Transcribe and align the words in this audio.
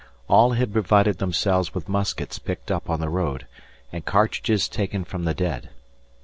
All 0.27 0.53
had 0.53 0.73
provided 0.73 1.19
themselves 1.19 1.75
with 1.75 1.87
muskets 1.87 2.39
picked 2.39 2.71
up 2.71 2.89
on 2.89 3.01
the 3.01 3.07
road, 3.07 3.45
and 3.93 4.03
cartridges 4.03 4.67
taken 4.67 5.03
from 5.03 5.25
the 5.25 5.35
dead. 5.35 5.69